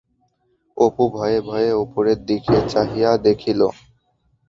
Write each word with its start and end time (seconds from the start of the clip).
অপু 0.77 1.03
ভয়ে 1.15 1.39
ভয়ে 1.41 1.71
উপরের 1.83 2.19
দিকে 2.25 2.55
চাহিয়া 2.67 3.11
দেখিল। 3.25 3.61